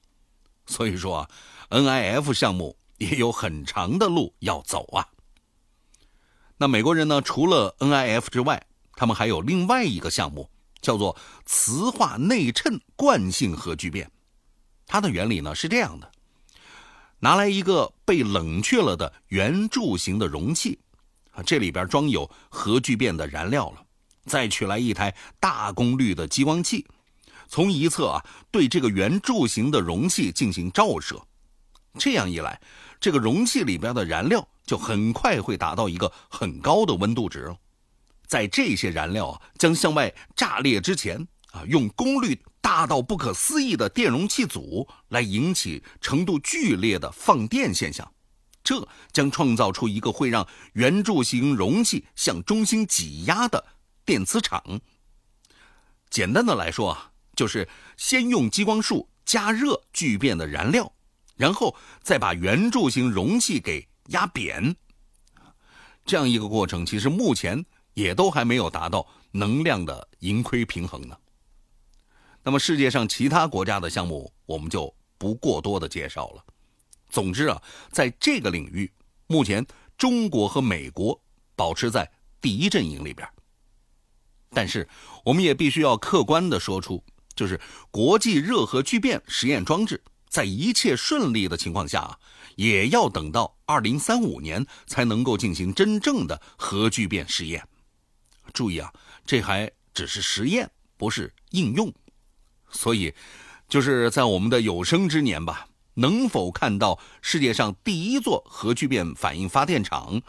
[0.67, 1.29] 所以说啊。
[1.71, 5.07] NIF 项目也有很长的路要走啊。
[6.57, 7.21] 那美国人呢？
[7.21, 10.49] 除了 NIF 之外，他们还有另外一个项目，
[10.81, 11.15] 叫做
[11.45, 14.11] 磁化内衬惯性核聚变。
[14.85, 16.11] 它的原理呢是这样的：
[17.19, 20.77] 拿来一个被冷却了的圆柱形的容器，
[21.31, 23.83] 啊，这里边装有核聚变的燃料了，
[24.25, 26.85] 再取来一台大功率的激光器，
[27.47, 31.21] 从一侧啊对这个圆柱形的容器进行照射。
[31.97, 32.59] 这样一来，
[32.99, 37.53] 这个容器里边的燃料就很快会达到一个很高的温度值。
[38.27, 48.09] 在这些燃料啊将向外炸裂之前啊，用功率大到不可思议的电容器组来引起程度剧烈的放电现象，
[48.71, 53.61] 这将创造出一个会让圆柱形容器向中心挤压的
[54.05, 54.79] 电磁场。
[56.09, 60.93] 简单的来说啊，就是先用激光束加热聚变的燃料。
[61.35, 64.73] 然后再把圆柱形容器给压扁，
[66.05, 71.17] 这样一个过程，其实目前也都还没有达到能量的盈亏平衡呢。
[72.41, 76.45] 那么世界上其他国家的项目，我们就不过多的介绍了。
[77.11, 78.91] 总之啊，在这个领域，
[79.27, 79.63] 目前
[79.97, 81.21] 中国和美国
[81.55, 83.27] 保持在第一阵营里边。
[84.49, 84.87] 但是，
[85.23, 87.03] 我们也必须要客观的说出，
[87.35, 87.59] 就是
[87.91, 92.17] 国际热核聚变实验装置在一切顺利的情况下啊，
[92.55, 97.65] 也要等到二零三五年才能够进行真正的核聚变实验。
[98.53, 98.91] 注意啊，
[99.25, 101.93] 这还只是实验，不是应用。
[102.71, 103.13] 所以，
[103.69, 110.21] 就是在我们的有生之年吧，能否看到世界上第一座核聚变反应发电厂？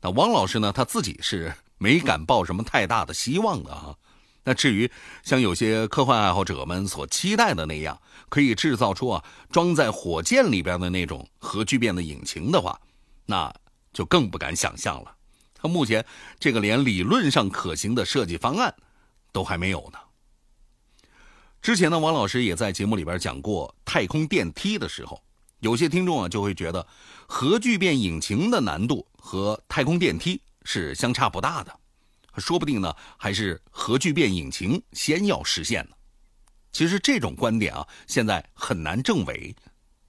[0.00, 3.96] 那汪老师呢，他自己是没敢抱什么太大的希望的啊。
[4.44, 4.90] 那至于
[5.22, 12.80] 像有些科幻爱好者们所期待的那样，可以制造出啊装在火箭里边的那种核聚变的引擎的话，
[13.26, 13.54] 那
[13.92, 15.14] 就更不敢想象了。
[15.52, 16.06] 他目前
[16.38, 18.72] 这个连理论上可行的设计方案
[19.32, 19.98] 都还没有呢。
[21.60, 25.22] 之前呢，王老师也在节目里边讲过太空电梯的时候，
[25.60, 26.86] 有些听众啊就会觉得
[27.26, 31.78] 核聚变引擎的难度和太空电梯是相差不大的。
[32.38, 35.96] 说不定呢，还是核聚变引擎先要实现呢。
[36.70, 39.54] 其实这种观点啊，现在很难证伪。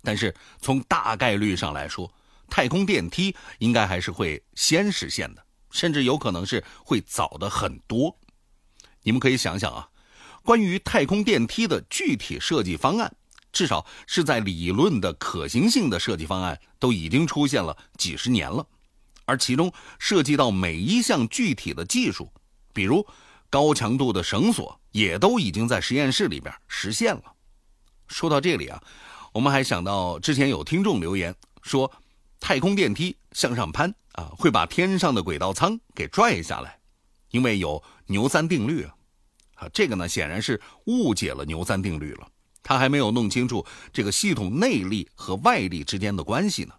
[0.04, 2.14] 但是从大概率上来说，
[2.48, 8.16] 太空电梯应该还是会先实现的，甚至有可能是会早的很多。
[9.02, 9.89] 你们可以想想啊，
[10.50, 13.16] 关于太空电梯的具体设计方案，
[13.54, 18.66] 至少是在理论的可行性的设计方案都已经出现了几十年了。
[19.26, 22.34] 而其中涉及到每一项具体的技术，
[22.74, 23.06] 比如
[23.48, 27.22] 高强度的绳索，也都已经在实验室里边实现了。
[28.08, 28.82] 说到这里啊，
[29.32, 31.92] 我们还想到之前有听众留言说，
[32.40, 36.80] 太空电梯向上攀啊，会把天上的轨道舱给拽下来，
[37.30, 38.96] 因为有牛三定律啊。
[39.60, 42.28] 啊，这个呢显然是误解了牛三定律了，
[42.64, 46.74] 他还没有弄清楚这个系统内力和外力之间的关系呢。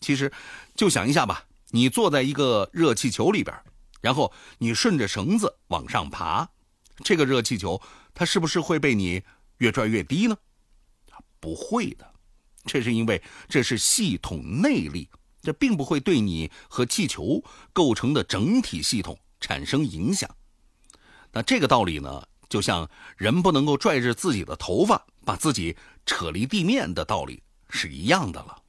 [0.00, 0.30] 其实，
[0.74, 1.46] 就想一下吧。
[1.70, 3.56] 你坐在一个热气球里边，
[4.02, 6.46] 然后你顺着绳子往上爬，
[7.02, 7.80] 这个热气球
[8.12, 9.22] 它是不是会被你
[9.56, 10.36] 越拽越低呢？
[11.40, 12.12] 不会的，
[12.66, 15.08] 这是因为这是系统内力，
[15.40, 20.28] 这并不会对你和气球构成的整体系统产生影响。
[21.32, 28.62] 那这个道理呢，就像人不能够拽着自己的头发把自己扯离地面的道理是一样的了。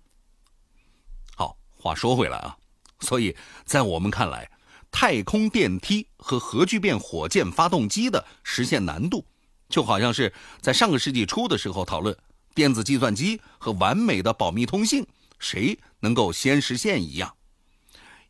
[1.35, 2.57] 好，话说回来啊。
[2.99, 4.49] 所以在我们看来，
[4.89, 9.25] 太空电梯和核聚变火箭发动机的实现难度，
[9.67, 12.15] 就好像是在上个世纪初的时候讨论
[12.55, 15.05] 电子计算机和完美的保密通信
[15.37, 17.35] 谁能够先实现一样。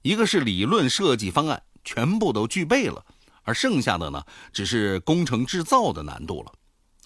[0.02, 3.06] 一个是理论设计方案全部都具备了，
[3.43, 6.51] 而剩下的呢，只是工程制造的难度了。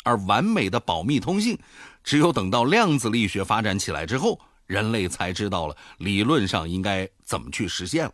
[0.03, 1.59] 而完美的保密通信，
[2.03, 4.39] 只有等到量子力学发展起来之后。
[4.67, 8.13] 人类才知道了理论上应该怎么去实现了，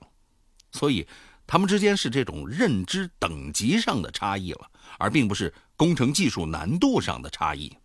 [0.72, 1.08] 所以
[1.48, 7.76] 他们之间是这种认知等级上的差异了，而并不是工程技术难度上的差异。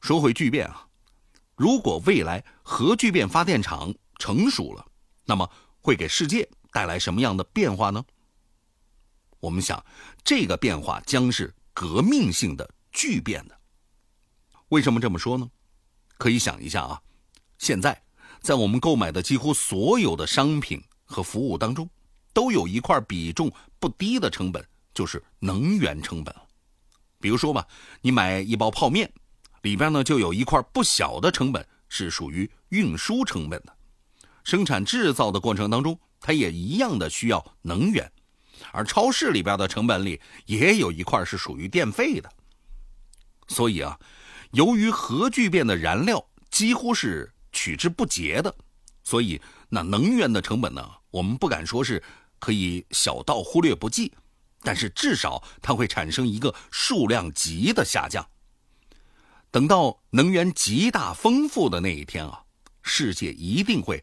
[0.00, 0.86] 说回聚变啊，
[1.54, 4.86] 如果未来核聚变发电厂成熟了，
[5.26, 5.50] 那么
[5.82, 8.02] 会给世界带来什么样的变化呢？
[9.40, 9.84] 我们想，
[10.22, 13.58] 这个变化将是革命性的巨变的。
[14.68, 15.50] 为什么这么说呢？
[16.18, 17.00] 可以想一下啊，
[17.58, 18.02] 现在
[18.40, 21.88] 在我们购买的几乎所有的商品和服务当中，
[22.32, 26.34] 都有一块比重不低的成本，就是能源成本。
[27.18, 27.66] 比如说吧，
[28.02, 29.10] 你买一包泡面，
[29.62, 33.74] 里边呢就有一块不小的成本是属于运输成本的。
[34.44, 38.12] 生产制造的过程当中，它也一样的需要能源。
[38.72, 42.30] 而超市里边的成本里也有一块是属于电费的。
[43.48, 43.98] 所以啊。
[44.52, 48.52] 由于核聚变的燃料几乎是取之不竭的，
[49.04, 52.02] 所以那能源的成本呢，我们不敢说是
[52.40, 54.12] 可以小到忽略不计，
[54.62, 58.28] 但是至少它会产生一个数量级的下降。
[59.52, 62.42] 等到能源极大丰富的那一天啊，
[62.82, 64.02] 世界一定会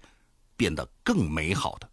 [0.55, 1.89] 变得更美好的。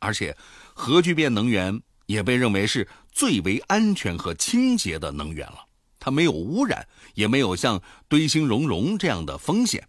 [0.00, 0.36] 而且，
[0.74, 5.64] 核聚变能源也被认为是最为安全和清洁的能源了。
[5.98, 9.88] 它没有污染，也没有像堆芯熔融这样的风险。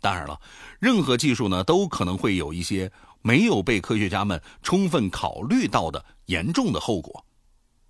[0.00, 0.38] 当然了，
[0.78, 7.24] 任何技术呢都可能会有一些没有被科学家们充分考虑到的严重的后果。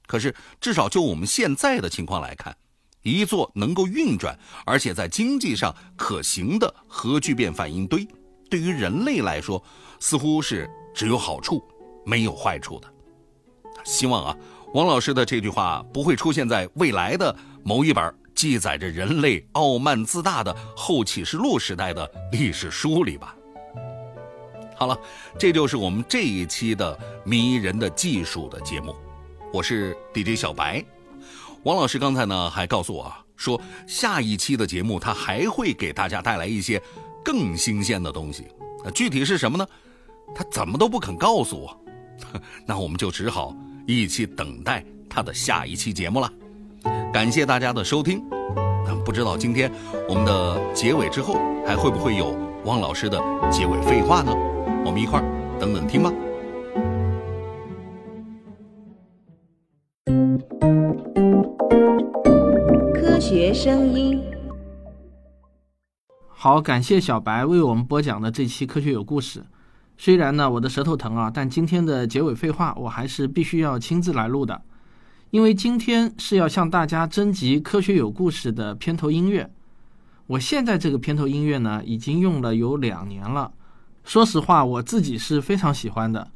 [0.07, 2.57] 可是，至少就我们现在的情况来看，
[3.03, 8.07] 一座能够运转而且在经济上可行的核聚变反应堆，
[8.49, 9.62] 对于人类来说
[10.01, 11.62] 似乎是只有好处，
[12.09, 12.88] 没有坏处的。
[13.84, 14.36] 希望啊。
[14.74, 17.34] 王老师的这句话不会出现在未来的
[17.64, 23.34] 某一本记载着人类傲慢自大的后启示录时代的历史书里吧？
[24.76, 25.00] 好了，
[25.38, 28.94] 这就是我们这一期的迷人的技术的节目。
[29.54, 30.84] 我是 DJ 小白，
[31.62, 36.78] 王老师刚才呢还告诉我说，下一期的节目他还会给大家带来一些
[37.24, 38.48] 更新鲜的东西。
[38.94, 39.66] 具体是什么呢？
[40.34, 41.74] 他怎么都不肯告诉我。
[42.66, 43.54] 那我们就只好
[43.86, 46.32] 一起等待他的下一期节目了。
[47.12, 48.22] 感谢大家的收听。
[48.86, 49.70] 但不知道今天
[50.08, 51.34] 我们的结尾之后
[51.66, 54.32] 还会不会有汪老师的结尾废话呢？
[54.84, 56.10] 我们一块儿等等听吧。
[62.94, 64.22] 科学声音，
[66.28, 69.44] 好，感谢小白为我们播讲的这期科学有故事。
[70.01, 74.62] 虽然呢我的舌头疼啊，但今天的结尾废话我还是必须要亲自来录的，
[75.30, 79.51] 因为今天是要向大家征集科学有故事的片头音乐。
[80.28, 83.51] 我现在这个片头音乐呢，已经用了有两年了。
[84.05, 86.30] 说实话，我自己是非常喜欢的，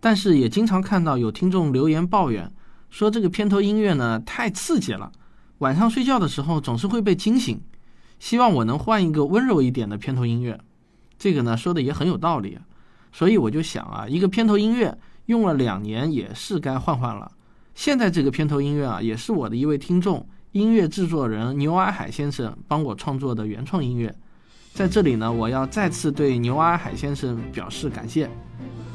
[0.00, 2.52] 但是也经常看到有听众留言抱怨，
[2.90, 5.12] 说这个片头音乐呢太刺激了，
[5.58, 7.60] 晚上睡觉的时候总是会被惊醒。
[8.18, 10.58] 希望我能换一个温柔一点的片头音乐。
[11.16, 12.58] 这个呢说的也很有道理。
[13.14, 17.30] 所以我就想啊，一个片头音乐用了两年，也是该换换了。
[17.72, 24.12] 现在这个片头音乐啊，也是我的一位听众、音乐制作人牛阿海先生帮我创作的原创音乐。
[24.72, 28.28] 在这里呢，我要再次对牛阿海先生表示感谢。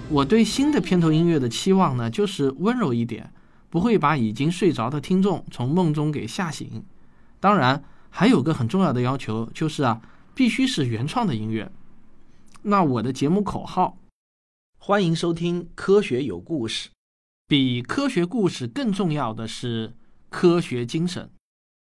[0.09, 3.31] 我对新的片头音乐的期望呢，就是温柔一点，
[3.69, 6.83] 不会把已经睡着的听众从梦中给吓醒。
[7.39, 10.01] 当然，还有个很重要的要求，就是啊，
[10.35, 11.71] 必须是原创的音乐。
[12.63, 13.95] 那我的节目口号。
[14.81, 16.89] 欢迎收听《科学有故事》，
[17.47, 19.93] 比科学故事更重要的是
[20.29, 21.29] 科学精神。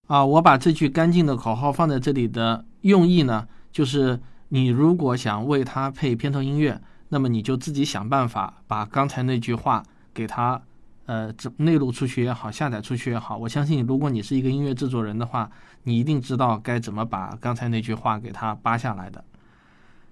[0.08, 6.80] 啊，我把这句干净的口号放在这里的用意呢，就是你如果想为它配片头音乐，
[7.10, 9.84] 那么你就自己想办法把刚才那句话
[10.14, 10.62] 给它，
[11.08, 13.36] 呃，内录出去也好，下载出去也好。
[13.36, 19.26] 我相信，如果你是一个音乐制作人的话，你一定知道该怎么把刚才那句话给它扒下来的。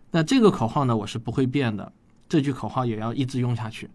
[0.09, 1.93] 那这个口号呢，我是不会变的。
[2.31, 3.89] 这句口号也要一直用下去。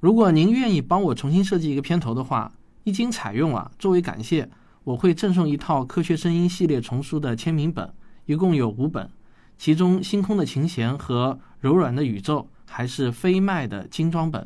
[0.00, 2.50] 如果您愿意帮我重新设计一个片头的话，
[2.82, 4.50] 一经采用啊，作为感谢，
[4.82, 7.88] 我会赠送一套《科学声音》系列丛书的签名本，
[8.26, 9.08] 一共有五本，
[9.56, 14.44] 其中《星空的琴弦》和《柔软的宇宙》还是非卖的精装本。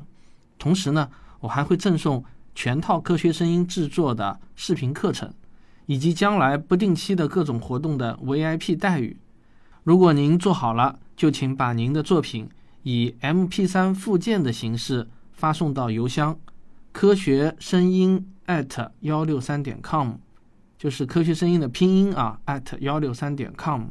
[0.59, 1.09] 同时呢，
[1.41, 2.23] 我还会赠送
[2.55, 5.33] 全套《科学声音》制作的视频课程，
[5.87, 9.17] 以及将来不定期的各种活动的 VIP 待遇。
[9.85, 12.47] 如果您做好了，就请把您的作品。
[12.83, 16.39] 以 MP3 附件的形式发送到邮箱
[16.91, 18.27] 科学声音
[19.01, 20.15] 幺六三点 com，
[20.77, 22.39] 就是科学声音的拼音啊
[22.81, 23.87] 幺六三点 com。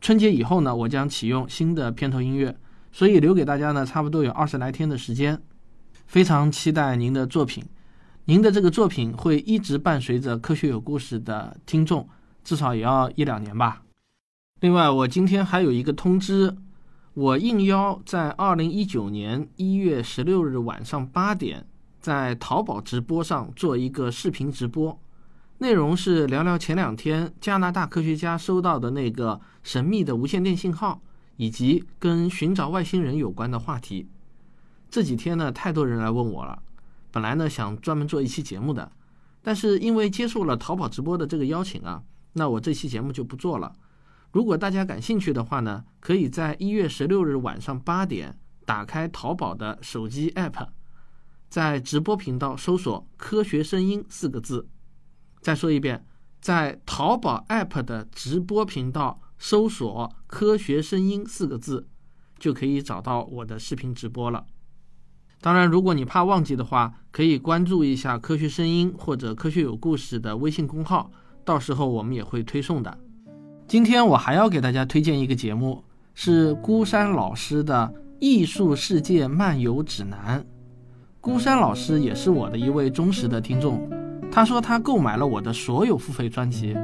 [0.00, 2.56] 春节以后呢，我将启用新的片头音乐，
[2.92, 5.40] 所以留给大家呢，差不多有二十来天的时间。
[6.06, 7.64] 非常期待您的作品，
[8.26, 12.06] 您的这个作品会一直伴随着科学有故事的听众，
[12.44, 13.82] 至少也要一两年吧。
[14.60, 16.54] 另外，我今天还有一个通知。
[17.14, 21.64] 我应邀在二零一九年一月十六日晚上八点，
[22.00, 24.98] 在淘宝直播上做一个视频直播，
[25.58, 31.00] 内容是聊聊前两天加拿大科学家收到的那个神秘的无线电信号，
[31.36, 34.08] 以及跟寻找外星人有关的话题。
[34.90, 36.60] 这几天呢，太多人来问我了，
[37.12, 38.90] 本来呢想专门做一期节目的，
[39.40, 42.02] 但是因为接受了淘宝直播的这个邀请啊，
[42.32, 43.72] 那我这期节目就不做了。
[44.34, 50.70] 如果大家感兴趣的话呢，可以在一月十六日晚上八点打开淘宝的手机 app，
[51.48, 54.68] 在直播频道搜索“科学声音”四个字。
[55.40, 56.04] 再说一遍，
[56.40, 61.86] 在淘宝 app 的直播频道搜索“科学声音”四个字，
[62.40, 64.44] 就可以找到我的视频直播了。
[65.40, 71.12] 当然，如果你怕忘记的话，可以关注一下“科学声音”或者“科学有故事”的微信公号，
[71.44, 72.98] 到时候我们也会推送的。
[73.66, 75.82] 今天我还要给大家推荐一个节目，
[76.14, 77.90] 是孤山老师的
[78.20, 80.38] 《艺术世界漫游指南》。
[81.18, 83.88] 孤山老师也是我的一位忠实的听众，
[84.30, 86.76] 他说他购买了我的所有付费专辑，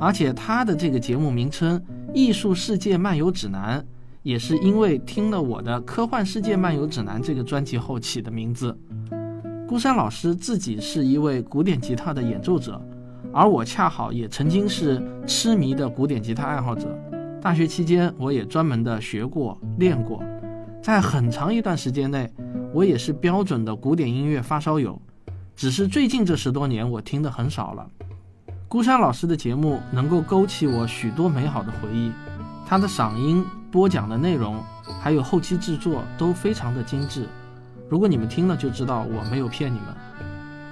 [0.00, 1.78] 而且他的这个节目名称
[2.14, 3.80] 《艺术世界漫游指南》
[4.22, 8.78] 也是因为听了我的《科幻世界漫游指南》这个专辑后起的名字。
[9.66, 12.80] 孤山老师自己是一位古典吉他的演奏者。
[13.32, 16.88] 而我恰好也曾经是痴迷的古典吉他爱好者，
[17.40, 20.22] 大学期间我也专门的学过练过，
[20.82, 22.32] 在很长一段时间内，
[22.72, 25.00] 我也是标准的古典音乐发烧友，
[25.54, 27.86] 只是最近这十多年我听的很少了。
[28.66, 32.10] 孤山老师的节目能够勾起我许多美好的回忆，
[32.66, 34.56] 他的嗓音、播讲的内容，
[35.00, 37.26] 还有后期制作都非常的精致，
[37.88, 39.88] 如果你们听了就知道我没有骗你们。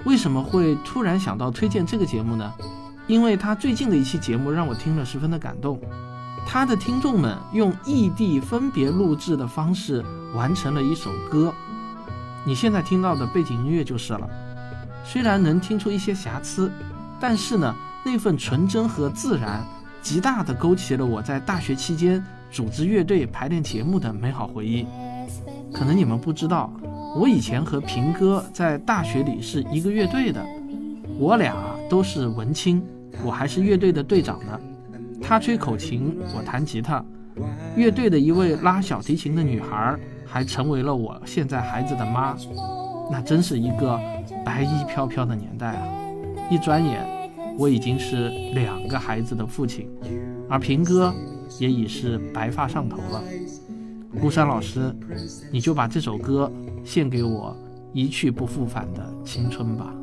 [0.07, 2.53] 为什么会突然想到推荐这个节目呢？
[3.07, 5.77] 因为他最近的一期节目让我听了十分的感动。
[6.47, 10.01] 他的听众们用异地分别录制的方式
[10.33, 11.53] 完成了一首歌，
[12.45, 14.29] 你现在听到的背景音乐就是了。
[15.03, 16.71] 虽然能听出一些瑕疵，
[17.19, 19.61] 但是呢，那份纯真和自然，
[20.01, 24.87] 极大的勾起了我在大学期间组织乐队排练节目的美好回忆。
[25.73, 26.71] 可能你们不知道，
[27.19, 30.45] 我以前和平哥在大学里是一个乐队的，
[31.17, 31.55] 我俩
[31.89, 32.79] 都是文青，
[33.25, 34.59] 我还是乐队的队长呢。
[35.19, 37.03] 他吹口琴，我弹吉他。
[37.75, 39.97] 乐队的一位拉小提琴的女孩，
[40.27, 42.37] 还成为了我现在孩子的妈。
[43.11, 43.99] 那真是一个
[44.45, 45.87] 白衣飘飘的年代啊！
[46.51, 47.03] 一转眼，
[47.57, 49.89] 我已经是两个孩子的父亲，
[50.47, 51.11] 而平哥
[51.57, 53.23] 也已是白发上头了。
[54.21, 54.95] 孤山老师，
[55.51, 56.51] 你就把这首歌
[56.87, 57.53] 献给我
[57.91, 59.93] 一去不复返的青春吧。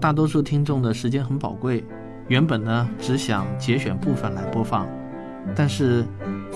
[0.00, 1.84] 大多数听众的时间很宝贵，
[2.28, 4.88] 原本呢只想节选部分来播放，
[5.54, 6.06] 但是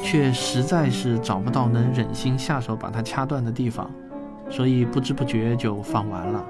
[0.02, 3.90] 却实在是找不到能忍心下手把它掐断的地方，
[4.48, 6.42] 所以不知不觉就放完了。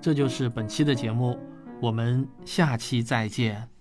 [0.00, 1.38] 这就是本期的节目，
[1.78, 3.79] 我们下期再见。